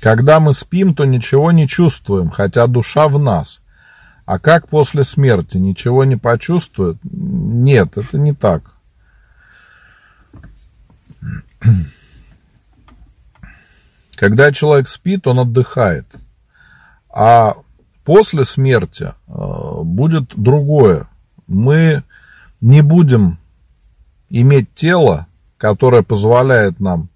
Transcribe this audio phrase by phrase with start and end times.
[0.00, 3.62] Когда мы спим, то ничего не чувствуем, хотя душа в нас.
[4.24, 5.56] А как после смерти?
[5.56, 6.98] Ничего не почувствует?
[7.02, 8.72] Нет, это не так.
[14.16, 16.06] Когда человек спит, он отдыхает.
[17.08, 17.56] А
[18.04, 21.06] после смерти э, будет другое.
[21.46, 22.02] Мы
[22.60, 23.38] не будем
[24.28, 25.26] иметь тело,
[25.58, 27.08] которое позволяет нам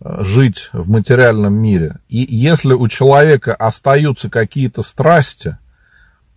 [0.00, 1.98] жить в материальном мире.
[2.08, 5.58] И если у человека остаются какие-то страсти,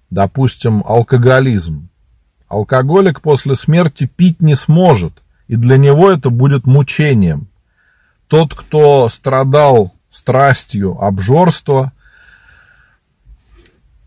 [0.10, 1.90] допустим, алкоголизм,
[2.48, 7.48] алкоголик после смерти пить не сможет, и для него это будет мучением.
[8.28, 11.92] Тот, кто страдал страстью обжорства,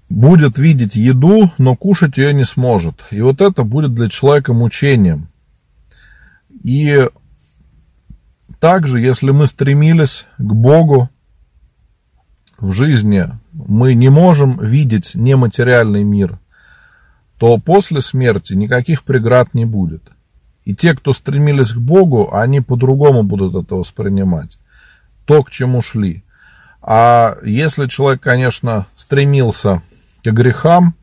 [0.09, 3.03] будет видеть еду, но кушать ее не сможет.
[3.11, 5.29] И вот это будет для человека мучением.
[6.63, 7.09] И
[8.63, 11.11] также, если мы стремились к Богу
[12.61, 16.39] в жизни, мы не можем видеть нематериальный мир,
[17.39, 20.05] то после смерти никаких преград не будет.
[20.65, 24.59] И те, кто стремились к Богу, они по-другому будут это воспринимать.
[25.25, 26.23] То, к чему шли.
[26.81, 29.83] А если человек, конечно, стремился
[30.23, 30.95] к грехам,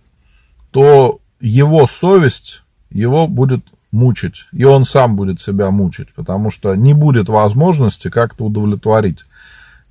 [0.71, 6.93] то его совесть его будет мучить, и он сам будет себя мучить, потому что не
[6.93, 9.25] будет возможности как-то удовлетворить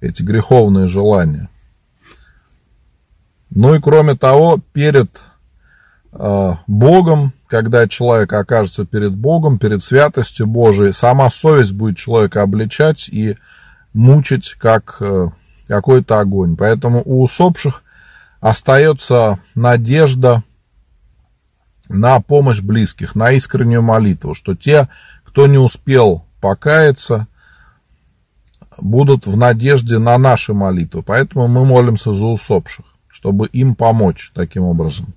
[0.00, 1.48] эти греховные желания.
[3.50, 5.10] Ну и кроме того, перед
[6.12, 13.08] э, Богом, когда человек окажется перед Богом, перед святостью Божией, сама совесть будет человека обличать
[13.08, 13.36] и
[13.94, 15.28] мучить, как э,
[15.66, 16.56] какой-то огонь.
[16.56, 17.82] Поэтому у усопших
[18.40, 20.42] остается надежда
[21.88, 24.88] на помощь близких, на искреннюю молитву, что те,
[25.24, 27.26] кто не успел покаяться,
[28.78, 31.02] будут в надежде на наши молитвы.
[31.02, 35.14] Поэтому мы молимся за усопших, чтобы им помочь таким образом.